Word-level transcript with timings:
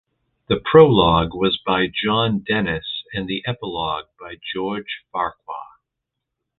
The 0.47 0.59
prologue 0.59 1.35
was 1.35 1.61
by 1.63 1.85
John 1.85 2.39
Dennis 2.39 3.03
and 3.13 3.27
the 3.27 3.43
epilogue 3.47 4.07
by 4.19 4.37
George 4.55 5.03
Farquhar. 5.11 5.75